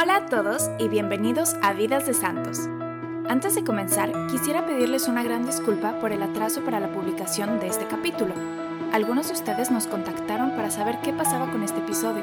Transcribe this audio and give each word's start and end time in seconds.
Hola 0.00 0.14
a 0.14 0.26
todos 0.26 0.70
y 0.78 0.86
bienvenidos 0.86 1.56
a 1.60 1.72
Vidas 1.72 2.06
de 2.06 2.14
Santos. 2.14 2.68
Antes 3.28 3.56
de 3.56 3.64
comenzar, 3.64 4.12
quisiera 4.30 4.64
pedirles 4.64 5.08
una 5.08 5.24
gran 5.24 5.44
disculpa 5.44 5.98
por 5.98 6.12
el 6.12 6.22
atraso 6.22 6.60
para 6.60 6.78
la 6.78 6.92
publicación 6.92 7.58
de 7.58 7.66
este 7.66 7.84
capítulo. 7.86 8.32
Algunos 8.92 9.26
de 9.26 9.32
ustedes 9.32 9.72
nos 9.72 9.88
contactaron 9.88 10.52
para 10.52 10.70
saber 10.70 11.00
qué 11.02 11.12
pasaba 11.12 11.50
con 11.50 11.64
este 11.64 11.80
episodio, 11.80 12.22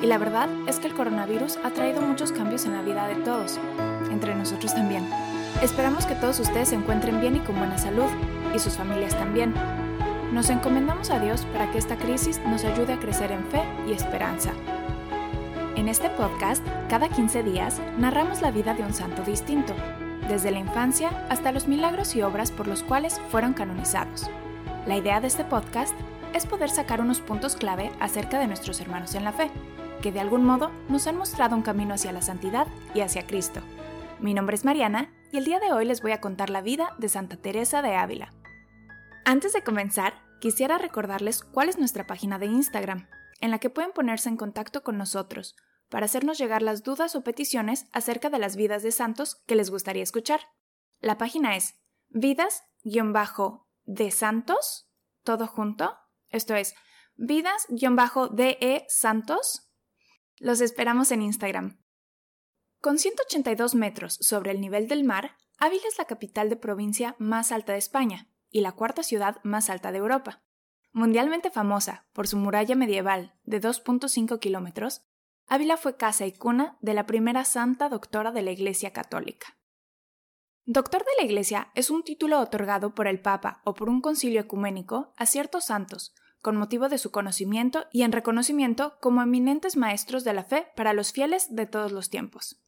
y 0.00 0.06
la 0.06 0.16
verdad 0.16 0.48
es 0.68 0.78
que 0.78 0.86
el 0.86 0.94
coronavirus 0.94 1.58
ha 1.64 1.70
traído 1.70 2.02
muchos 2.02 2.30
cambios 2.30 2.66
en 2.66 2.74
la 2.74 2.82
vida 2.82 3.08
de 3.08 3.16
todos, 3.16 3.58
entre 4.12 4.36
nosotros 4.36 4.72
también. 4.72 5.04
Esperamos 5.60 6.06
que 6.06 6.14
todos 6.14 6.38
ustedes 6.38 6.68
se 6.68 6.76
encuentren 6.76 7.20
bien 7.20 7.34
y 7.34 7.40
con 7.40 7.58
buena 7.58 7.78
salud, 7.78 8.06
y 8.54 8.60
sus 8.60 8.76
familias 8.76 9.18
también. 9.18 9.54
Nos 10.32 10.50
encomendamos 10.50 11.10
a 11.10 11.18
Dios 11.18 11.44
para 11.46 11.68
que 11.72 11.78
esta 11.78 11.96
crisis 11.96 12.40
nos 12.46 12.64
ayude 12.64 12.92
a 12.92 13.00
crecer 13.00 13.32
en 13.32 13.44
fe 13.46 13.64
y 13.88 13.92
esperanza. 13.92 14.52
En 15.78 15.86
este 15.86 16.10
podcast, 16.10 16.66
cada 16.90 17.08
15 17.08 17.44
días, 17.44 17.80
narramos 17.98 18.42
la 18.42 18.50
vida 18.50 18.74
de 18.74 18.82
un 18.82 18.92
santo 18.92 19.22
distinto, 19.22 19.76
desde 20.28 20.50
la 20.50 20.58
infancia 20.58 21.10
hasta 21.30 21.52
los 21.52 21.68
milagros 21.68 22.16
y 22.16 22.22
obras 22.22 22.50
por 22.50 22.66
los 22.66 22.82
cuales 22.82 23.20
fueron 23.30 23.54
canonizados. 23.54 24.28
La 24.88 24.96
idea 24.96 25.20
de 25.20 25.28
este 25.28 25.44
podcast 25.44 25.94
es 26.34 26.46
poder 26.46 26.68
sacar 26.68 27.00
unos 27.00 27.20
puntos 27.20 27.54
clave 27.54 27.92
acerca 28.00 28.40
de 28.40 28.48
nuestros 28.48 28.80
hermanos 28.80 29.14
en 29.14 29.22
la 29.22 29.32
fe, 29.32 29.52
que 30.02 30.10
de 30.10 30.18
algún 30.18 30.44
modo 30.44 30.72
nos 30.88 31.06
han 31.06 31.16
mostrado 31.16 31.54
un 31.54 31.62
camino 31.62 31.94
hacia 31.94 32.10
la 32.10 32.22
santidad 32.22 32.66
y 32.92 33.00
hacia 33.02 33.24
Cristo. 33.24 33.60
Mi 34.18 34.34
nombre 34.34 34.56
es 34.56 34.64
Mariana 34.64 35.12
y 35.30 35.38
el 35.38 35.44
día 35.44 35.60
de 35.60 35.72
hoy 35.72 35.84
les 35.84 36.02
voy 36.02 36.10
a 36.10 36.20
contar 36.20 36.50
la 36.50 36.60
vida 36.60 36.96
de 36.98 37.08
Santa 37.08 37.36
Teresa 37.36 37.82
de 37.82 37.94
Ávila. 37.94 38.32
Antes 39.24 39.52
de 39.52 39.62
comenzar, 39.62 40.14
quisiera 40.40 40.76
recordarles 40.76 41.44
cuál 41.44 41.68
es 41.68 41.78
nuestra 41.78 42.04
página 42.04 42.40
de 42.40 42.46
Instagram, 42.46 43.06
en 43.40 43.52
la 43.52 43.60
que 43.60 43.70
pueden 43.70 43.92
ponerse 43.92 44.28
en 44.28 44.36
contacto 44.36 44.82
con 44.82 44.98
nosotros 44.98 45.54
para 45.88 46.06
hacernos 46.06 46.38
llegar 46.38 46.62
las 46.62 46.82
dudas 46.82 47.16
o 47.16 47.22
peticiones 47.22 47.86
acerca 47.92 48.30
de 48.30 48.38
las 48.38 48.56
vidas 48.56 48.82
de 48.82 48.92
santos 48.92 49.42
que 49.46 49.56
les 49.56 49.70
gustaría 49.70 50.02
escuchar. 50.02 50.40
La 51.00 51.18
página 51.18 51.56
es 51.56 51.74
vidas-de 52.08 54.10
santos, 54.10 54.90
todo 55.22 55.46
junto, 55.46 55.96
esto 56.28 56.54
es 56.54 56.74
vidas-de 57.16 58.84
santos. 58.88 59.70
Los 60.36 60.60
esperamos 60.60 61.10
en 61.10 61.22
Instagram. 61.22 61.80
Con 62.80 62.98
182 62.98 63.74
metros 63.74 64.14
sobre 64.20 64.52
el 64.52 64.60
nivel 64.60 64.86
del 64.86 65.02
mar, 65.02 65.36
Ávila 65.58 65.82
es 65.88 65.98
la 65.98 66.04
capital 66.04 66.48
de 66.48 66.56
provincia 66.56 67.16
más 67.18 67.50
alta 67.50 67.72
de 67.72 67.78
España 67.78 68.28
y 68.50 68.60
la 68.60 68.72
cuarta 68.72 69.02
ciudad 69.02 69.38
más 69.42 69.68
alta 69.68 69.90
de 69.90 69.98
Europa. 69.98 70.44
Mundialmente 70.92 71.50
famosa 71.50 72.06
por 72.12 72.28
su 72.28 72.36
muralla 72.36 72.76
medieval 72.76 73.34
de 73.42 73.60
2.5 73.60 74.38
kilómetros, 74.38 75.07
Ávila 75.50 75.78
fue 75.78 75.96
casa 75.96 76.26
y 76.26 76.32
cuna 76.32 76.76
de 76.82 76.92
la 76.92 77.06
primera 77.06 77.44
santa 77.46 77.88
doctora 77.88 78.32
de 78.32 78.42
la 78.42 78.50
Iglesia 78.50 78.92
Católica. 78.92 79.56
Doctor 80.66 81.00
de 81.00 81.10
la 81.18 81.24
Iglesia 81.24 81.72
es 81.74 81.88
un 81.88 82.04
título 82.04 82.38
otorgado 82.40 82.94
por 82.94 83.06
el 83.06 83.20
Papa 83.22 83.62
o 83.64 83.72
por 83.72 83.88
un 83.88 84.02
concilio 84.02 84.42
ecuménico 84.42 85.14
a 85.16 85.24
ciertos 85.24 85.64
santos, 85.64 86.14
con 86.42 86.58
motivo 86.58 86.90
de 86.90 86.98
su 86.98 87.10
conocimiento 87.10 87.86
y 87.90 88.02
en 88.02 88.12
reconocimiento 88.12 88.98
como 89.00 89.22
eminentes 89.22 89.78
maestros 89.78 90.22
de 90.22 90.34
la 90.34 90.44
fe 90.44 90.68
para 90.76 90.92
los 90.92 91.12
fieles 91.12 91.54
de 91.56 91.64
todos 91.64 91.92
los 91.92 92.10
tiempos. 92.10 92.62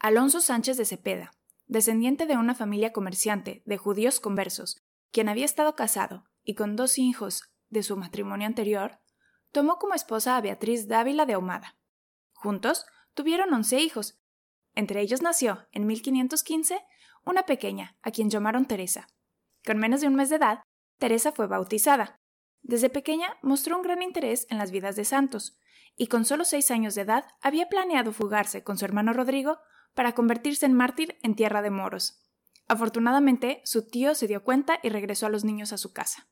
Alonso 0.00 0.40
Sánchez 0.40 0.76
de 0.76 0.86
Cepeda, 0.86 1.30
descendiente 1.66 2.26
de 2.26 2.36
una 2.36 2.56
familia 2.56 2.92
comerciante 2.92 3.62
de 3.66 3.78
judíos 3.78 4.18
conversos, 4.18 4.82
quien 5.12 5.28
había 5.28 5.44
estado 5.44 5.76
casado 5.76 6.24
y 6.42 6.56
con 6.56 6.74
dos 6.74 6.98
hijos 6.98 7.44
de 7.68 7.84
su 7.84 7.96
matrimonio 7.96 8.48
anterior, 8.48 8.98
tomó 9.52 9.78
como 9.78 9.94
esposa 9.94 10.36
a 10.36 10.40
Beatriz 10.40 10.88
Dávila 10.88 11.24
de 11.24 11.34
Ahumada, 11.34 11.76
Juntos 12.44 12.84
tuvieron 13.14 13.54
once 13.54 13.80
hijos. 13.80 14.20
Entre 14.74 15.00
ellos 15.00 15.22
nació, 15.22 15.66
en 15.72 15.86
1515, 15.86 16.78
una 17.24 17.46
pequeña, 17.46 17.96
a 18.02 18.10
quien 18.10 18.28
llamaron 18.28 18.66
Teresa. 18.66 19.06
Con 19.64 19.78
menos 19.78 20.02
de 20.02 20.08
un 20.08 20.14
mes 20.14 20.28
de 20.28 20.36
edad, 20.36 20.62
Teresa 20.98 21.32
fue 21.32 21.46
bautizada. 21.46 22.20
Desde 22.60 22.90
pequeña 22.90 23.38
mostró 23.40 23.78
un 23.78 23.82
gran 23.82 24.02
interés 24.02 24.46
en 24.50 24.58
las 24.58 24.72
vidas 24.72 24.94
de 24.94 25.06
santos, 25.06 25.56
y 25.96 26.08
con 26.08 26.26
solo 26.26 26.44
seis 26.44 26.70
años 26.70 26.94
de 26.94 27.00
edad 27.00 27.24
había 27.40 27.70
planeado 27.70 28.12
fugarse 28.12 28.62
con 28.62 28.76
su 28.76 28.84
hermano 28.84 29.14
Rodrigo 29.14 29.56
para 29.94 30.12
convertirse 30.12 30.66
en 30.66 30.74
mártir 30.74 31.16
en 31.22 31.36
tierra 31.36 31.62
de 31.62 31.70
moros. 31.70 32.28
Afortunadamente, 32.68 33.62
su 33.64 33.88
tío 33.88 34.14
se 34.14 34.26
dio 34.26 34.44
cuenta 34.44 34.80
y 34.82 34.90
regresó 34.90 35.24
a 35.24 35.30
los 35.30 35.44
niños 35.44 35.72
a 35.72 35.78
su 35.78 35.94
casa. 35.94 36.28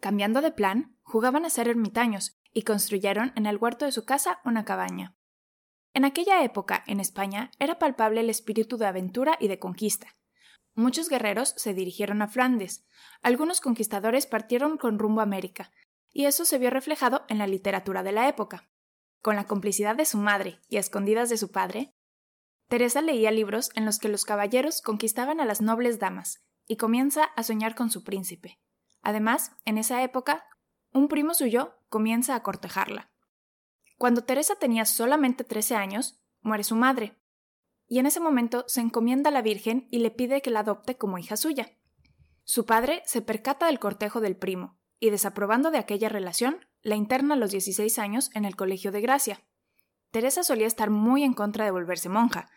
Cambiando 0.00 0.40
de 0.40 0.52
plan, 0.52 0.96
jugaban 1.02 1.44
a 1.44 1.50
ser 1.50 1.68
ermitaños 1.68 2.40
y 2.54 2.62
construyeron 2.62 3.34
en 3.36 3.44
el 3.44 3.58
huerto 3.58 3.84
de 3.84 3.92
su 3.92 4.06
casa 4.06 4.40
una 4.46 4.64
cabaña. 4.64 5.14
En 5.94 6.04
aquella 6.04 6.42
época, 6.42 6.82
en 6.86 7.00
España, 7.00 7.50
era 7.58 7.78
palpable 7.78 8.20
el 8.20 8.30
espíritu 8.30 8.76
de 8.78 8.86
aventura 8.86 9.36
y 9.38 9.48
de 9.48 9.58
conquista. 9.58 10.16
Muchos 10.74 11.08
guerreros 11.08 11.54
se 11.56 11.74
dirigieron 11.74 12.22
a 12.22 12.28
Flandes, 12.28 12.86
algunos 13.20 13.60
conquistadores 13.60 14.26
partieron 14.26 14.78
con 14.78 14.98
rumbo 14.98 15.20
a 15.20 15.24
América, 15.24 15.70
y 16.10 16.24
eso 16.24 16.44
se 16.44 16.58
vio 16.58 16.70
reflejado 16.70 17.24
en 17.28 17.38
la 17.38 17.46
literatura 17.46 18.02
de 18.02 18.12
la 18.12 18.28
época. 18.28 18.70
Con 19.20 19.36
la 19.36 19.46
complicidad 19.46 19.94
de 19.94 20.06
su 20.06 20.18
madre 20.18 20.60
y 20.68 20.78
a 20.78 20.80
escondidas 20.80 21.28
de 21.28 21.36
su 21.36 21.50
padre, 21.50 21.94
Teresa 22.68 23.02
leía 23.02 23.30
libros 23.30 23.70
en 23.74 23.84
los 23.84 23.98
que 23.98 24.08
los 24.08 24.24
caballeros 24.24 24.80
conquistaban 24.80 25.40
a 25.40 25.44
las 25.44 25.60
nobles 25.60 25.98
damas, 25.98 26.42
y 26.66 26.76
comienza 26.76 27.24
a 27.24 27.42
soñar 27.42 27.74
con 27.74 27.90
su 27.90 28.02
príncipe. 28.02 28.58
Además, 29.02 29.52
en 29.66 29.76
esa 29.76 30.02
época, 30.02 30.46
un 30.92 31.08
primo 31.08 31.34
suyo 31.34 31.76
comienza 31.88 32.34
a 32.34 32.42
cortejarla. 32.42 33.10
Cuando 34.02 34.24
Teresa 34.24 34.56
tenía 34.56 34.84
solamente 34.84 35.44
13 35.44 35.76
años, 35.76 36.20
muere 36.40 36.64
su 36.64 36.74
madre, 36.74 37.22
y 37.86 38.00
en 38.00 38.06
ese 38.06 38.18
momento 38.18 38.64
se 38.66 38.80
encomienda 38.80 39.30
a 39.30 39.32
la 39.32 39.42
Virgen 39.42 39.86
y 39.92 40.00
le 40.00 40.10
pide 40.10 40.42
que 40.42 40.50
la 40.50 40.58
adopte 40.58 40.96
como 40.96 41.18
hija 41.18 41.36
suya. 41.36 41.78
Su 42.42 42.66
padre 42.66 43.04
se 43.06 43.22
percata 43.22 43.66
del 43.66 43.78
cortejo 43.78 44.20
del 44.20 44.36
primo, 44.36 44.76
y 44.98 45.10
desaprobando 45.10 45.70
de 45.70 45.78
aquella 45.78 46.08
relación, 46.08 46.66
la 46.82 46.96
interna 46.96 47.34
a 47.34 47.36
los 47.36 47.52
16 47.52 47.96
años 48.00 48.30
en 48.34 48.44
el 48.44 48.56
Colegio 48.56 48.90
de 48.90 49.02
Gracia. 49.02 49.44
Teresa 50.10 50.42
solía 50.42 50.66
estar 50.66 50.90
muy 50.90 51.22
en 51.22 51.32
contra 51.32 51.64
de 51.64 51.70
volverse 51.70 52.08
monja, 52.08 52.50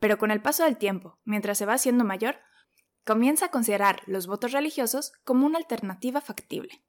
pero 0.00 0.18
con 0.18 0.30
el 0.30 0.42
paso 0.42 0.64
del 0.64 0.76
tiempo, 0.76 1.18
mientras 1.24 1.56
se 1.56 1.64
va 1.64 1.72
haciendo 1.72 2.04
mayor, 2.04 2.40
comienza 3.06 3.46
a 3.46 3.50
considerar 3.50 4.02
los 4.04 4.26
votos 4.26 4.52
religiosos 4.52 5.14
como 5.24 5.46
una 5.46 5.56
alternativa 5.56 6.20
factible. 6.20 6.84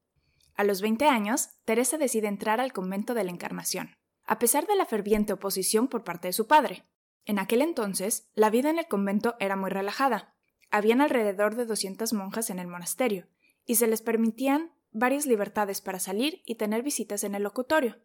A 0.58 0.66
los 0.66 0.82
20 0.82 1.06
años, 1.06 1.52
Teresa 1.64 1.98
decide 1.98 2.28
entrar 2.28 2.60
al 2.60 2.74
convento 2.74 3.14
de 3.14 3.24
la 3.24 3.32
Encarnación 3.32 4.01
a 4.32 4.40
pesar 4.40 4.66
de 4.66 4.78
la 4.78 4.86
ferviente 4.86 5.34
oposición 5.34 5.90
por 5.90 6.06
parte 6.06 6.30
de 6.30 6.32
su 6.32 6.48
padre. 6.48 6.86
En 7.26 7.38
aquel 7.38 7.62
entonces, 7.62 8.30
la 8.34 8.50
vida 8.50 8.70
en 8.70 8.80
el 8.80 8.88
convento 8.88 9.36
era 9.42 9.58
muy 9.58 9.70
relajada. 9.70 10.38
Habían 10.70 11.02
alrededor 11.02 11.56
de 11.58 11.66
200 11.66 12.14
monjas 12.14 12.50
en 12.50 12.58
el 12.58 12.68
monasterio, 12.68 13.28
y 13.66 13.76
se 13.76 13.88
les 13.88 14.02
permitían 14.02 14.72
varias 14.94 15.26
libertades 15.26 15.82
para 15.82 16.00
salir 16.00 16.44
y 16.46 16.56
tener 16.56 16.82
visitas 16.82 17.26
en 17.26 17.36
el 17.36 17.44
locutorio. 17.44 17.98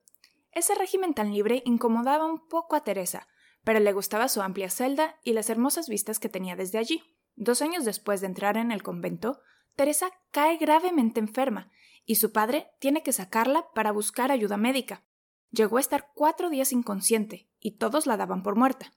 Ese 0.51 0.75
régimen 0.75 1.15
tan 1.15 1.33
libre 1.33 1.63
incomodaba 1.65 2.27
un 2.27 2.49
poco 2.49 2.75
a 2.75 2.83
Teresa, 2.83 3.29
pero 3.63 3.79
le 3.79 3.93
gustaba 3.93 4.27
su 4.27 4.43
amplia 4.43 4.69
celda 4.69 5.21
y 5.23 5.33
las 5.33 5.49
hermosas 5.49 5.89
vistas 5.89 6.19
que 6.19 6.29
tenía 6.29 6.57
desde 6.57 6.79
allí. 6.79 7.05
Dos 7.37 7.63
años 7.63 7.85
después 7.85 8.21
de 8.21 8.27
entrar 8.27 8.57
en 8.57 8.73
el 8.73 8.83
convento, 8.83 9.39
Teresa 9.77 10.11
cae 10.33 10.57
gravemente 10.57 11.21
enferma 11.21 11.71
y 12.05 12.17
su 12.17 12.33
padre 12.33 12.73
tiene 12.81 13.05
que 13.05 13.13
sacarla 13.13 13.69
para 13.77 13.93
buscar 13.93 14.33
ayuda 14.33 14.57
médica. 14.57 15.05
Llegó 15.51 15.79
a 15.79 15.81
estar 15.81 16.13
cuatro 16.15 16.51
días 16.51 16.73
inconsciente 16.73 17.51
y 17.61 17.79
todos 17.79 18.07
la 18.07 18.17
daban 18.17 18.43
por 18.43 18.57
muerta. 18.57 18.93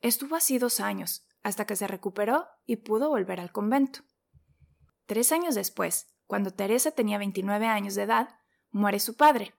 Estuvo 0.00 0.36
así 0.36 0.58
dos 0.58 0.80
años, 0.80 1.26
hasta 1.42 1.66
que 1.66 1.76
se 1.76 1.86
recuperó 1.86 2.46
y 2.64 2.76
pudo 2.76 3.08
volver 3.08 3.40
al 3.40 3.52
convento. 3.52 4.00
Tres 5.06 5.32
años 5.32 5.54
después, 5.54 6.08
cuando 6.26 6.52
Teresa 6.52 6.90
tenía 6.90 7.18
29 7.18 7.66
años 7.66 7.94
de 7.94 8.02
edad, 8.02 8.28
muere 8.70 8.98
su 8.98 9.16
padre, 9.16 9.54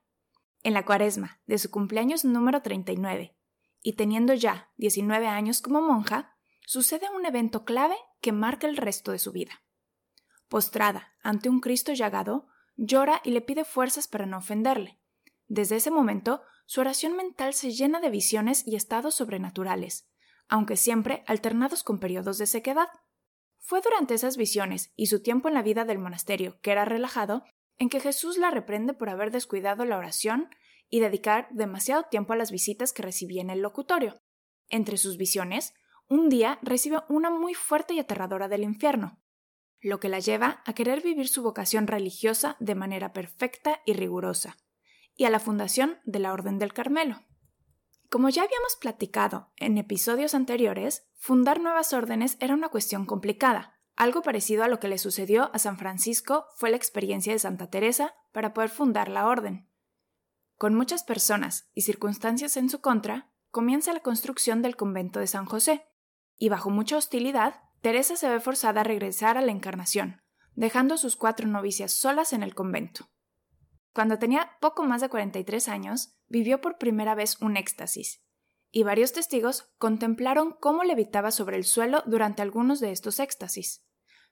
en 0.62 0.74
la 0.74 0.84
cuaresma 0.84 1.40
de 1.46 1.58
su 1.58 1.70
cumpleaños 1.70 2.24
número 2.24 2.62
39, 2.62 3.36
y 3.80 3.92
teniendo 3.94 4.34
ya 4.34 4.70
19 4.76 5.26
años 5.26 5.62
como 5.62 5.80
monja, 5.80 6.36
sucede 6.66 7.08
un 7.14 7.24
evento 7.24 7.64
clave 7.64 7.96
que 8.20 8.32
marca 8.32 8.66
el 8.66 8.76
resto 8.76 9.12
de 9.12 9.18
su 9.18 9.32
vida. 9.32 9.62
Postrada 10.48 11.14
ante 11.22 11.48
un 11.48 11.60
Cristo 11.60 11.92
llagado, 11.92 12.48
llora 12.76 13.20
y 13.24 13.30
le 13.30 13.40
pide 13.40 13.64
fuerzas 13.64 14.08
para 14.08 14.26
no 14.26 14.38
ofenderle. 14.38 14.97
Desde 15.48 15.76
ese 15.76 15.90
momento, 15.90 16.42
su 16.66 16.82
oración 16.82 17.16
mental 17.16 17.54
se 17.54 17.70
llena 17.70 18.00
de 18.00 18.10
visiones 18.10 18.66
y 18.66 18.76
estados 18.76 19.14
sobrenaturales, 19.14 20.06
aunque 20.46 20.76
siempre 20.76 21.24
alternados 21.26 21.82
con 21.82 21.98
periodos 21.98 22.36
de 22.36 22.46
sequedad. 22.46 22.88
Fue 23.58 23.80
durante 23.80 24.12
esas 24.12 24.36
visiones 24.36 24.92
y 24.94 25.06
su 25.06 25.22
tiempo 25.22 25.48
en 25.48 25.54
la 25.54 25.62
vida 25.62 25.86
del 25.86 25.98
monasterio, 25.98 26.60
que 26.60 26.70
era 26.70 26.84
relajado, 26.84 27.44
en 27.78 27.88
que 27.88 28.00
Jesús 28.00 28.36
la 28.36 28.50
reprende 28.50 28.92
por 28.92 29.08
haber 29.08 29.30
descuidado 29.30 29.86
la 29.86 29.96
oración 29.96 30.50
y 30.90 31.00
dedicar 31.00 31.48
demasiado 31.50 32.04
tiempo 32.10 32.34
a 32.34 32.36
las 32.36 32.50
visitas 32.50 32.92
que 32.92 33.02
recibía 33.02 33.40
en 33.40 33.50
el 33.50 33.60
locutorio. 33.60 34.20
Entre 34.68 34.98
sus 34.98 35.16
visiones, 35.16 35.72
un 36.08 36.28
día 36.28 36.58
recibe 36.60 37.00
una 37.08 37.30
muy 37.30 37.54
fuerte 37.54 37.94
y 37.94 38.00
aterradora 38.00 38.48
del 38.48 38.64
infierno, 38.64 39.18
lo 39.80 40.00
que 40.00 40.10
la 40.10 40.18
lleva 40.18 40.62
a 40.66 40.74
querer 40.74 41.02
vivir 41.02 41.28
su 41.28 41.42
vocación 41.42 41.86
religiosa 41.86 42.56
de 42.60 42.74
manera 42.74 43.14
perfecta 43.14 43.80
y 43.86 43.94
rigurosa 43.94 44.58
y 45.18 45.24
a 45.24 45.30
la 45.30 45.40
fundación 45.40 45.98
de 46.04 46.20
la 46.20 46.32
Orden 46.32 46.58
del 46.58 46.72
Carmelo. 46.72 47.20
Como 48.08 48.30
ya 48.30 48.44
habíamos 48.44 48.76
platicado 48.76 49.50
en 49.56 49.76
episodios 49.76 50.32
anteriores, 50.32 51.08
fundar 51.16 51.60
nuevas 51.60 51.92
órdenes 51.92 52.38
era 52.40 52.54
una 52.54 52.70
cuestión 52.70 53.04
complicada. 53.04 53.78
Algo 53.96 54.22
parecido 54.22 54.62
a 54.62 54.68
lo 54.68 54.78
que 54.78 54.88
le 54.88 54.96
sucedió 54.96 55.50
a 55.52 55.58
San 55.58 55.76
Francisco 55.76 56.46
fue 56.56 56.70
la 56.70 56.76
experiencia 56.76 57.32
de 57.32 57.40
Santa 57.40 57.68
Teresa 57.68 58.14
para 58.32 58.54
poder 58.54 58.70
fundar 58.70 59.08
la 59.08 59.26
orden. 59.26 59.68
Con 60.56 60.74
muchas 60.74 61.02
personas 61.02 61.68
y 61.74 61.82
circunstancias 61.82 62.56
en 62.56 62.70
su 62.70 62.80
contra, 62.80 63.28
comienza 63.50 63.92
la 63.92 64.00
construcción 64.00 64.62
del 64.62 64.76
convento 64.76 65.18
de 65.18 65.26
San 65.26 65.46
José, 65.46 65.88
y 66.36 66.48
bajo 66.48 66.70
mucha 66.70 66.96
hostilidad, 66.96 67.60
Teresa 67.80 68.14
se 68.16 68.28
ve 68.28 68.38
forzada 68.38 68.82
a 68.82 68.84
regresar 68.84 69.36
a 69.36 69.42
la 69.42 69.50
Encarnación, 69.50 70.22
dejando 70.54 70.94
a 70.94 70.98
sus 70.98 71.16
cuatro 71.16 71.48
novicias 71.48 71.92
solas 71.92 72.32
en 72.32 72.44
el 72.44 72.54
convento. 72.54 73.10
Cuando 73.98 74.20
tenía 74.20 74.52
poco 74.60 74.84
más 74.84 75.00
de 75.00 75.08
43 75.08 75.66
años, 75.66 76.14
vivió 76.28 76.60
por 76.60 76.78
primera 76.78 77.16
vez 77.16 77.36
un 77.42 77.56
éxtasis, 77.56 78.22
y 78.70 78.84
varios 78.84 79.12
testigos 79.12 79.72
contemplaron 79.76 80.54
cómo 80.60 80.84
levitaba 80.84 81.32
sobre 81.32 81.56
el 81.56 81.64
suelo 81.64 82.04
durante 82.06 82.40
algunos 82.40 82.78
de 82.78 82.92
estos 82.92 83.18
éxtasis. 83.18 83.84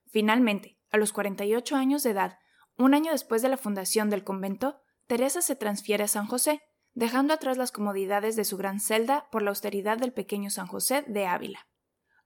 Finalmente, 0.08 0.78
a 0.92 0.98
los 0.98 1.12
48 1.12 1.74
años 1.74 2.04
de 2.04 2.10
edad, 2.10 2.38
un 2.76 2.94
año 2.94 3.10
después 3.10 3.42
de 3.42 3.48
la 3.48 3.56
fundación 3.56 4.08
del 4.08 4.22
convento, 4.22 4.82
Teresa 5.08 5.42
se 5.42 5.56
transfiere 5.56 6.04
a 6.04 6.06
San 6.06 6.28
José, 6.28 6.62
dejando 6.94 7.34
atrás 7.34 7.56
las 7.56 7.72
comodidades 7.72 8.36
de 8.36 8.44
su 8.44 8.56
gran 8.56 8.78
celda 8.78 9.28
por 9.32 9.42
la 9.42 9.50
austeridad 9.50 9.98
del 9.98 10.12
pequeño 10.12 10.48
San 10.48 10.68
José 10.68 11.02
de 11.08 11.26
Ávila. 11.26 11.66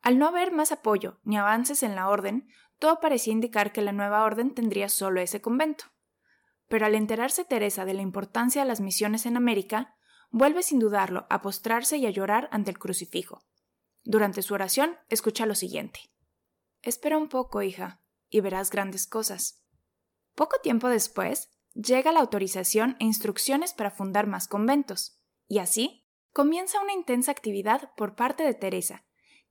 Al 0.03 0.19
no 0.19 0.29
haber 0.29 0.53
más 0.53 0.73
apoyo 0.73 1.21
ni 1.23 1.39
avances 1.39 1.83
en 1.83 1.95
la 1.95 2.11
orden, 2.11 2.49
todo 2.79 3.01
parecía 3.01 3.33
indicar 3.33 3.73
que 3.73 3.81
la 3.81 3.93
nueva 3.93 4.25
orden 4.25 4.53
tendría 4.53 4.91
solo 4.91 5.23
ese 5.23 5.41
convento. 5.41 5.87
Pero 6.71 6.87
al 6.87 6.95
enterarse 6.95 7.45
Teresa 7.45 7.85
de 7.85 7.95
la 7.95 8.03
importancia 8.03 8.63
de 8.63 8.69
las 8.69 8.81
misiones 8.81 9.27
en 9.27 9.37
América, 9.37 9.97
vuelve 10.31 10.63
sin 10.63 10.79
dudarlo 10.79 11.27
a 11.29 11.43
postrarse 11.43 11.97
y 11.97 12.07
a 12.07 12.11
llorar 12.11 12.49
ante 12.53 12.71
el 12.71 12.79
crucifijo. 12.79 13.43
Durante 14.05 14.41
su 14.41 14.55
oración 14.55 14.97
escucha 15.09 15.47
lo 15.47 15.57
siguiente. 15.57 16.13
Espera 16.81 17.19
un 17.19 17.29
poco, 17.29 17.61
hija, 17.63 18.01
y 18.29 18.39
verás 18.39 18.71
grandes 18.71 19.09
cosas. 19.09 19.65
Poco 20.37 20.61
tiempo 20.63 20.89
después, 20.89 21.51
llega 21.75 22.13
la 22.13 22.21
autorización 22.21 22.95
e 23.01 23.05
instrucciones 23.05 23.75
para 23.75 23.91
fundar 23.91 24.29
más 24.29 24.47
conventos, 24.47 25.19
y 25.49 25.59
así 25.59 26.07
comienza 26.33 26.81
una 26.81 26.93
intensa 26.93 27.33
actividad 27.33 27.91
por 27.97 28.15
parte 28.15 28.45
de 28.45 28.55
Teresa, 28.55 29.05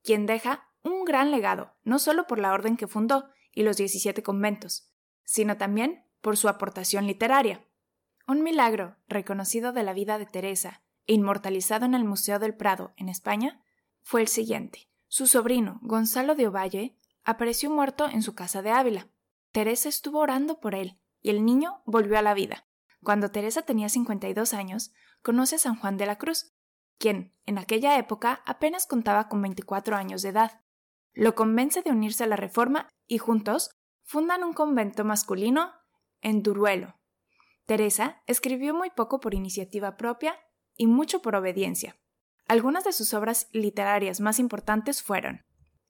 quien 0.03 0.25
deja 0.25 0.69
un 0.83 1.03
gran 1.03 1.31
legado, 1.31 1.75
no 1.83 1.99
solo 1.99 2.27
por 2.27 2.39
la 2.39 2.53
orden 2.53 2.77
que 2.77 2.87
fundó 2.87 3.29
y 3.51 3.63
los 3.63 3.75
17 3.75 4.23
conventos, 4.23 4.89
sino 5.25 5.57
también 5.57 6.05
por 6.21 6.37
su 6.37 6.47
aportación 6.49 7.07
literaria. 7.07 7.65
Un 8.27 8.43
milagro 8.43 8.97
reconocido 9.07 9.73
de 9.73 9.83
la 9.83 9.93
vida 9.93 10.17
de 10.17 10.25
Teresa 10.25 10.81
e 11.07 11.13
inmortalizado 11.13 11.85
en 11.85 11.95
el 11.95 12.03
Museo 12.03 12.39
del 12.39 12.55
Prado, 12.55 12.93
en 12.97 13.09
España, 13.09 13.63
fue 14.01 14.21
el 14.21 14.27
siguiente. 14.27 14.89
Su 15.07 15.25
sobrino, 15.25 15.79
Gonzalo 15.81 16.35
de 16.35 16.47
Ovalle, 16.47 16.97
apareció 17.23 17.71
muerto 17.71 18.07
en 18.07 18.21
su 18.21 18.35
casa 18.35 18.61
de 18.61 18.71
Ávila. 18.71 19.07
Teresa 19.51 19.89
estuvo 19.89 20.19
orando 20.19 20.59
por 20.59 20.75
él, 20.75 20.99
y 21.21 21.31
el 21.31 21.43
niño 21.43 21.81
volvió 21.85 22.17
a 22.19 22.21
la 22.21 22.33
vida. 22.33 22.67
Cuando 23.03 23.31
Teresa 23.31 23.63
tenía 23.63 23.89
52 23.89 24.53
años, 24.53 24.91
conoce 25.23 25.55
a 25.55 25.59
San 25.59 25.75
Juan 25.75 25.97
de 25.97 26.05
la 26.05 26.17
Cruz, 26.17 26.53
quien, 26.99 27.33
en 27.45 27.57
aquella 27.57 27.97
época, 27.97 28.43
apenas 28.45 28.85
contaba 28.85 29.29
con 29.29 29.41
24 29.41 29.95
años 29.95 30.21
de 30.21 30.29
edad. 30.29 30.61
Lo 31.13 31.33
convence 31.33 31.81
de 31.81 31.91
unirse 31.91 32.25
a 32.25 32.27
la 32.27 32.35
reforma 32.35 32.87
y 33.07 33.17
juntos 33.17 33.71
fundan 34.03 34.43
un 34.43 34.53
convento 34.53 35.03
masculino 35.05 35.71
en 36.21 36.43
Duruelo. 36.43 36.99
Teresa 37.65 38.21
escribió 38.25 38.73
muy 38.73 38.89
poco 38.89 39.19
por 39.19 39.33
iniciativa 39.33 39.97
propia 39.97 40.35
y 40.75 40.87
mucho 40.87 41.21
por 41.21 41.35
obediencia. 41.35 41.97
Algunas 42.47 42.83
de 42.83 42.93
sus 42.93 43.13
obras 43.13 43.47
literarias 43.51 44.21
más 44.21 44.39
importantes 44.39 45.03
fueron 45.03 45.45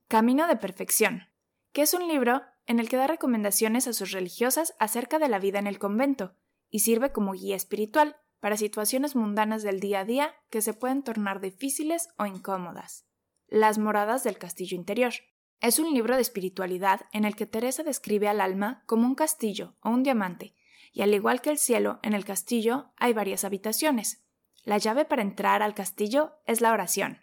Camino 0.08 0.48
de 0.48 0.58
Perfección, 0.58 1.30
que 1.72 1.84
es 1.84 1.94
un 1.94 2.08
libro 2.08 2.42
en 2.66 2.80
el 2.80 2.90
que 2.90 2.98
da 2.98 3.08
recomendaciones 3.08 3.88
a 3.88 3.94
sus 3.94 4.12
religiosas 4.12 4.76
acerca 4.78 5.20
de 5.20 5.30
la 5.30 5.40
vida 5.40 5.60
en 5.60 5.68
el 5.68 5.80
convento 5.80 6.36
y 6.70 6.80
sirve 6.80 7.12
como 7.12 7.34
guía 7.34 7.56
espiritual 7.56 8.18
para 8.40 8.58
situaciones 8.58 9.16
mundanas 9.16 9.64
del 9.64 9.80
día 9.80 10.02
a 10.02 10.06
día 10.06 10.36
que 10.50 10.62
se 10.62 10.74
pueden 10.74 11.04
tornar 11.04 11.42
difíciles 11.42 12.10
o 12.18 12.26
incómodas. 12.26 13.06
Las 13.48 13.78
moradas 13.78 14.24
del 14.24 14.38
castillo 14.38 14.76
interior. 14.76 15.14
Es 15.61 15.77
un 15.77 15.94
libro 15.94 16.15
de 16.15 16.21
espiritualidad 16.21 17.01
en 17.11 17.25
el 17.25 17.35
que 17.35 17.45
Teresa 17.45 17.83
describe 17.83 18.29
al 18.29 18.39
alma 18.39 18.83
como 18.85 19.06
un 19.06 19.15
castillo 19.15 19.75
o 19.81 19.89
un 19.89 20.03
diamante, 20.03 20.56
y 20.94 21.01
al 21.01 21.13
igual 21.13 21.41
que 21.41 21.50
el 21.50 21.57
cielo, 21.57 22.00
en 22.01 22.13
el 22.13 22.23
castillo 22.23 22.94
hay 22.95 23.13
varias 23.13 23.44
habitaciones. 23.44 24.25
La 24.63 24.77
llave 24.77 25.06
para 25.06 25.21
entrar 25.21 25.61
al 25.61 25.73
castillo 25.73 26.33
es 26.45 26.61
la 26.61 26.71
oración. 26.71 27.19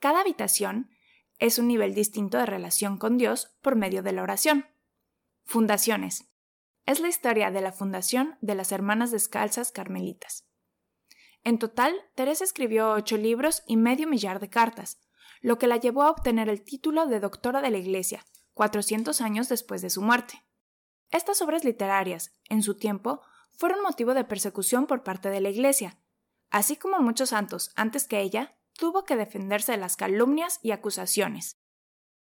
Cada 0.00 0.20
habitación 0.20 0.90
es 1.38 1.58
un 1.58 1.68
nivel 1.68 1.94
distinto 1.94 2.38
de 2.38 2.46
relación 2.46 2.98
con 2.98 3.18
Dios 3.18 3.56
por 3.62 3.76
medio 3.76 4.02
de 4.02 4.12
la 4.12 4.22
oración. 4.22 4.66
Fundaciones. 5.44 6.30
Es 6.86 7.00
la 7.00 7.08
historia 7.08 7.50
de 7.50 7.60
la 7.60 7.72
fundación 7.72 8.36
de 8.40 8.54
las 8.54 8.72
Hermanas 8.72 9.10
Descalzas 9.10 9.70
Carmelitas. 9.70 10.48
En 11.44 11.58
total, 11.58 11.94
Teresa 12.14 12.44
escribió 12.44 12.92
ocho 12.92 13.16
libros 13.16 13.62
y 13.66 13.76
medio 13.76 14.06
millar 14.06 14.40
de 14.40 14.50
cartas, 14.50 14.98
lo 15.40 15.58
que 15.58 15.66
la 15.66 15.76
llevó 15.76 16.02
a 16.02 16.10
obtener 16.10 16.48
el 16.48 16.62
título 16.62 17.06
de 17.06 17.20
doctora 17.20 17.62
de 17.62 17.70
la 17.70 17.78
Iglesia, 17.78 18.24
400 18.54 19.20
años 19.20 19.48
después 19.48 19.82
de 19.82 19.90
su 19.90 20.02
muerte. 20.02 20.44
Estas 21.10 21.42
obras 21.42 21.64
literarias, 21.64 22.32
en 22.48 22.62
su 22.62 22.76
tiempo, 22.76 23.22
fueron 23.56 23.82
motivo 23.82 24.14
de 24.14 24.24
persecución 24.24 24.86
por 24.86 25.02
parte 25.02 25.28
de 25.28 25.40
la 25.40 25.50
Iglesia. 25.50 25.98
Así 26.50 26.76
como 26.76 27.00
muchos 27.00 27.30
santos 27.30 27.72
antes 27.74 28.06
que 28.06 28.20
ella, 28.20 28.56
tuvo 28.78 29.04
que 29.04 29.16
defenderse 29.16 29.72
de 29.72 29.78
las 29.78 29.96
calumnias 29.96 30.60
y 30.62 30.70
acusaciones. 30.70 31.58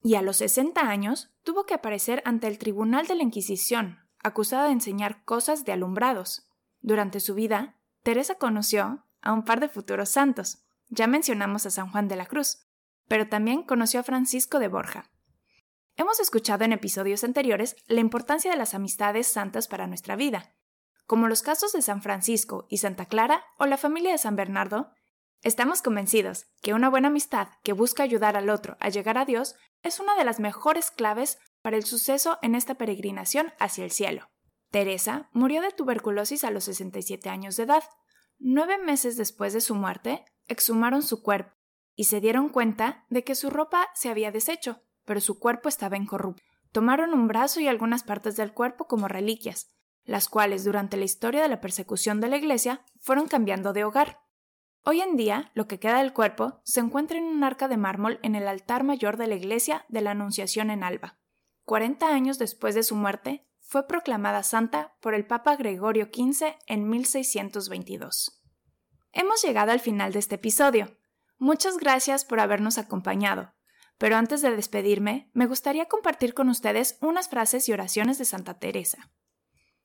Y 0.03 0.15
a 0.15 0.23
los 0.23 0.37
60 0.38 0.81
años 0.81 1.31
tuvo 1.43 1.67
que 1.67 1.75
aparecer 1.75 2.23
ante 2.25 2.47
el 2.47 2.59
Tribunal 2.59 3.06
de 3.06 3.15
la 3.15 3.23
Inquisición, 3.23 3.99
acusada 4.23 4.67
de 4.67 4.73
enseñar 4.73 5.25
cosas 5.25 5.65
de 5.65 5.73
alumbrados. 5.73 6.49
Durante 6.81 7.20
su 7.20 7.35
vida, 7.35 7.76
Teresa 8.03 8.37
conoció 8.37 9.05
a 9.20 9.32
un 9.32 9.44
par 9.44 9.61
de 9.61 9.69
futuros 9.69 10.09
santos. 10.09 10.59
Ya 10.88 11.06
mencionamos 11.06 11.67
a 11.67 11.70
San 11.70 11.91
Juan 11.91 12.09
de 12.09 12.17
la 12.17 12.26
Cruz, 12.26 12.68
pero 13.08 13.28
también 13.28 13.62
conoció 13.62 14.00
a 14.00 14.05
Francisco 14.05 14.58
de 14.58 14.69
Borja. 14.69 15.10
Hemos 15.96 16.20
escuchado 16.20 16.64
en 16.64 16.72
episodios 16.72 17.25
anteriores 17.25 17.75
la 17.88 18.00
importancia 18.00 18.50
de 18.50 18.56
las 18.56 18.75
amistades 18.75 19.27
santas 19.27 19.67
para 19.67 19.88
nuestra 19.88 20.15
vida. 20.15 20.55
Como 21.06 21.27
los 21.27 21.43
casos 21.43 21.72
de 21.72 21.82
San 21.82 22.03
Francisco 22.03 22.67
y 22.69 22.79
Santa 22.79 23.06
Clara 23.06 23.44
o 23.58 23.67
la 23.67 23.79
familia 23.79 24.12
de 24.12 24.19
San 24.19 24.36
Bernardo, 24.36 24.93
estamos 25.43 25.82
convencidos 25.82 26.46
que 26.62 26.74
una 26.74 26.88
buena 26.88 27.08
amistad 27.08 27.48
que 27.65 27.72
busca 27.72 28.03
ayudar 28.03 28.36
al 28.36 28.50
otro 28.50 28.77
a 28.79 28.91
llegar 28.91 29.19
a 29.19 29.24
Dios 29.24 29.56
es 29.82 29.98
una 29.98 30.15
de 30.15 30.24
las 30.24 30.38
mejores 30.38 30.91
claves 30.91 31.38
para 31.62 31.77
el 31.77 31.84
suceso 31.84 32.38
en 32.43 32.55
esta 32.55 32.77
peregrinación 32.77 33.53
hacia 33.58 33.84
el 33.84 33.91
cielo. 33.91 34.31
Teresa 34.70 35.31
murió 35.32 35.62
de 35.62 35.70
tuberculosis 35.70 36.44
a 36.44 36.50
los 36.50 36.65
67 36.65 37.29
años 37.31 37.56
de 37.56 37.62
edad. 37.65 37.82
Nueve 38.38 38.79
meses 38.79 39.17
después 39.17 39.53
de 39.53 39.60
su 39.60 39.74
muerte, 39.74 40.24
exhumaron 40.46 41.03
su 41.03 41.22
cuerpo 41.22 41.57
y 41.98 42.05
se 42.05 42.20
dieron 42.20 42.48
cuenta 42.48 43.05
de 43.10 43.24
que 43.24 43.34
su 43.34 43.50
ropa 43.50 43.88
se 43.93 44.08
había 44.08 44.31
deshecho, 44.31 44.81
pero 45.05 45.20
su 45.20 45.40
cuerpo 45.40 45.69
estaba 45.69 45.96
incorrupto. 45.96 46.44
Tomaron 46.70 47.12
un 47.12 47.26
brazo 47.26 47.58
y 47.58 47.67
algunas 47.67 48.05
partes 48.05 48.36
del 48.36 48.55
cuerpo 48.55 48.86
como 48.86 49.08
reliquias, 49.08 49.74
las 50.05 50.28
cuales 50.28 50.62
durante 50.62 50.96
la 50.96 51.06
historia 51.06 51.43
de 51.43 51.48
la 51.48 51.60
persecución 51.60 52.20
de 52.20 52.28
la 52.28 52.36
Iglesia 52.36 52.84
fueron 53.00 53.26
cambiando 53.26 53.72
de 53.72 53.82
hogar. 53.82 54.20
Hoy 54.84 55.00
en 55.00 55.17
día, 55.17 55.50
lo 55.55 55.67
que 55.67 55.81
queda 55.81 55.98
del 55.98 56.12
cuerpo 56.12 56.60
se 56.62 56.78
encuentra 56.78 57.19
en 57.19 57.24
un 57.24 57.43
arca 57.43 57.67
de 57.67 57.76
mármol 57.76 58.20
en 58.22 58.36
el 58.36 58.46
altar 58.46 58.84
mayor 58.84 59.17
de 59.17 59.26
la 59.26 59.34
Iglesia 59.34 59.84
de 59.88 60.00
la 60.00 60.12
Anunciación 60.12 60.70
en 60.70 60.84
Alba. 60.84 61.19
Cuarenta 61.64 62.14
años 62.14 62.38
después 62.38 62.76
de 62.76 62.84
su 62.84 62.94
muerte, 62.94 63.44
fue 63.58 63.88
proclamada 63.88 64.44
santa 64.44 64.94
por 65.00 65.14
el 65.14 65.26
Papa 65.26 65.56
Gregorio 65.56 66.10
XV 66.14 66.55
en 66.69 66.88
1622. 66.88 68.40
Hemos 69.12 69.43
llegado 69.43 69.72
al 69.72 69.81
final 69.81 70.12
de 70.12 70.20
este 70.20 70.36
episodio. 70.36 70.96
Muchas 71.38 71.78
gracias 71.78 72.24
por 72.24 72.40
habernos 72.40 72.78
acompañado. 72.78 73.54
Pero 73.96 74.16
antes 74.16 74.42
de 74.42 74.54
despedirme, 74.54 75.30
me 75.32 75.46
gustaría 75.46 75.86
compartir 75.86 76.34
con 76.34 76.48
ustedes 76.48 76.98
unas 77.00 77.28
frases 77.28 77.68
y 77.68 77.72
oraciones 77.72 78.18
de 78.18 78.24
Santa 78.24 78.58
Teresa. 78.58 79.10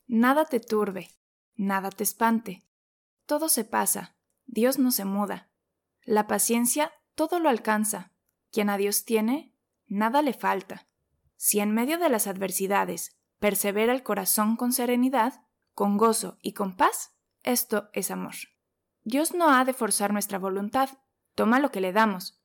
Nada 0.05 0.45
te 0.45 0.59
turbe, 0.59 1.09
nada 1.55 1.89
te 1.89 2.03
espante. 2.03 2.63
Todo 3.25 3.49
se 3.49 3.65
pasa, 3.65 4.15
Dios 4.45 4.77
no 4.77 4.91
se 4.91 5.05
muda. 5.05 5.49
La 6.03 6.27
paciencia 6.27 6.91
todo 7.15 7.39
lo 7.39 7.49
alcanza. 7.49 8.11
Quien 8.51 8.69
a 8.69 8.77
Dios 8.77 9.05
tiene, 9.05 9.55
nada 9.87 10.21
le 10.21 10.33
falta. 10.33 10.87
Si 11.35 11.59
en 11.59 11.71
medio 11.71 11.97
de 11.97 12.09
las 12.09 12.27
adversidades 12.27 13.17
persevera 13.39 13.93
el 13.93 14.03
corazón 14.03 14.55
con 14.55 14.71
serenidad, 14.71 15.45
con 15.73 15.97
gozo 15.97 16.37
y 16.41 16.53
con 16.53 16.75
paz, 16.75 17.15
esto 17.41 17.89
es 17.93 18.11
amor. 18.11 18.35
Dios 19.03 19.33
no 19.33 19.49
ha 19.49 19.65
de 19.65 19.73
forzar 19.73 20.13
nuestra 20.13 20.39
voluntad, 20.39 20.89
toma 21.35 21.59
lo 21.59 21.71
que 21.71 21.81
le 21.81 21.93
damos, 21.93 22.41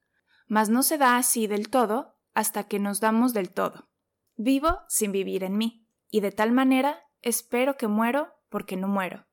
mas 0.47 0.69
no 0.69 0.83
se 0.83 0.99
da 0.99 1.17
así 1.17 1.47
del 1.47 1.69
todo 1.69 2.17
hasta 2.35 2.65
que 2.65 2.79
nos 2.79 3.01
damos 3.01 3.35
del 3.35 3.51
todo. 3.51 3.89
Vivo 4.37 4.81
sin 4.89 5.13
vivir 5.13 5.45
en 5.45 5.57
mí, 5.57 5.87
y 6.11 6.21
de 6.21 6.33
tal 6.33 6.53
manera 6.53 7.05
espero 7.23 7.77
que 7.77 7.89
muero 7.89 8.35
porque 8.49 8.77
no 8.77 8.89
muero. 8.89 9.27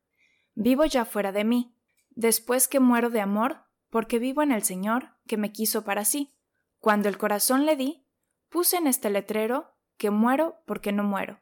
Vivo 0.53 0.85
ya 0.85 1.05
fuera 1.05 1.31
de 1.31 1.43
mí, 1.43 1.75
después 2.09 2.67
que 2.67 2.79
muero 2.79 3.09
de 3.09 3.21
amor 3.21 3.65
porque 3.89 4.19
vivo 4.19 4.41
en 4.41 4.51
el 4.51 4.63
Señor, 4.63 5.15
que 5.27 5.37
me 5.37 5.51
quiso 5.51 5.83
para 5.83 6.03
sí. 6.03 6.35
Cuando 6.79 7.07
el 7.07 7.17
corazón 7.17 7.65
le 7.65 7.75
di, 7.75 8.05
puse 8.49 8.77
en 8.77 8.87
este 8.87 9.09
letrero 9.09 9.73
que 9.97 10.09
muero 10.09 10.61
porque 10.65 10.91
no 10.91 11.03
muero. 11.03 11.39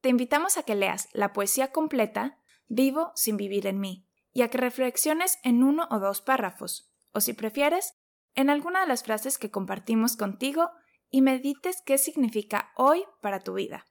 Te 0.00 0.08
invitamos 0.08 0.56
a 0.56 0.62
que 0.62 0.74
leas 0.74 1.08
la 1.12 1.32
poesía 1.32 1.72
completa, 1.72 2.38
Vivo 2.68 3.12
sin 3.14 3.36
vivir 3.36 3.66
en 3.66 3.78
mí, 3.78 4.08
y 4.32 4.42
a 4.42 4.48
que 4.48 4.58
reflexiones 4.58 5.38
en 5.44 5.62
uno 5.62 5.86
o 5.90 6.00
dos 6.00 6.20
párrafos, 6.20 6.92
o 7.16 7.20
si 7.22 7.32
prefieres, 7.32 7.94
en 8.34 8.50
alguna 8.50 8.80
de 8.82 8.86
las 8.86 9.02
frases 9.02 9.38
que 9.38 9.50
compartimos 9.50 10.16
contigo 10.16 10.70
y 11.10 11.22
medites 11.22 11.82
qué 11.86 11.96
significa 11.96 12.70
hoy 12.76 13.04
para 13.22 13.40
tu 13.40 13.54
vida. 13.54 13.86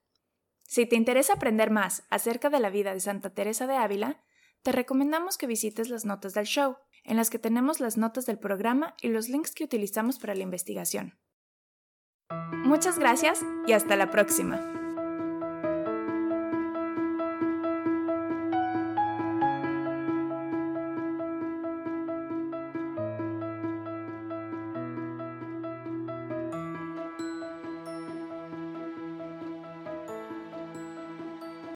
Si 0.67 0.85
te 0.85 0.95
interesa 0.95 1.33
aprender 1.33 1.71
más 1.71 2.03
acerca 2.11 2.51
de 2.51 2.59
la 2.59 2.69
vida 2.69 2.93
de 2.93 2.99
Santa 2.99 3.31
Teresa 3.31 3.65
de 3.65 3.77
Ávila, 3.77 4.23
te 4.61 4.71
recomendamos 4.71 5.37
que 5.37 5.47
visites 5.47 5.89
las 5.89 6.05
notas 6.05 6.35
del 6.35 6.45
show, 6.45 6.77
en 7.03 7.17
las 7.17 7.31
que 7.31 7.39
tenemos 7.39 7.79
las 7.79 7.97
notas 7.97 8.27
del 8.27 8.37
programa 8.37 8.95
y 9.01 9.07
los 9.07 9.27
links 9.27 9.51
que 9.51 9.63
utilizamos 9.63 10.19
para 10.19 10.35
la 10.35 10.43
investigación. 10.43 11.19
Muchas 12.63 12.99
gracias 12.99 13.43
y 13.65 13.73
hasta 13.73 13.95
la 13.95 14.11
próxima. 14.11 14.84